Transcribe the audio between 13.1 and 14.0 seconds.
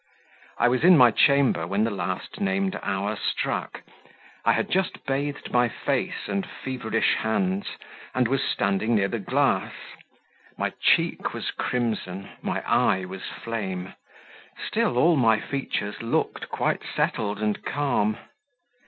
flame,